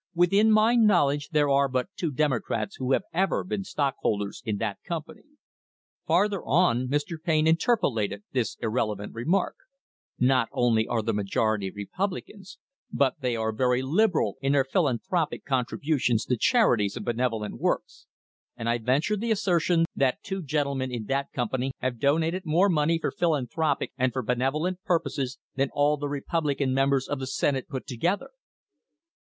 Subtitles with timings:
[0.15, 4.57] Within my knowledge there are but two Demo crats who have ever been stockholders in
[4.57, 5.21] that company."
[6.07, 7.21] Farther on Mr.
[7.23, 9.57] Payne interpolated this irrelevant remark:
[10.17, 12.57] "Not only are the majority Republicans,
[12.91, 18.07] but they are very liberal in their philanthropic contributions to charities and benevolent works,
[18.57, 22.69] and I venture the assertion that two gen tlemen in that company have donated more
[22.69, 27.27] money for philan thropic and for benevolent purposes than all the Republican members of the
[27.27, 28.31] Senate put together."